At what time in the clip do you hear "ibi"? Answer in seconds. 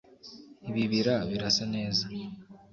0.69-0.83